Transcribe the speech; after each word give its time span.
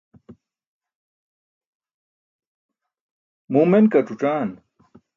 Muu 3.51 3.65
men 3.71 3.85
ke 3.91 3.97
ac̣uc̣aan. 4.03 4.49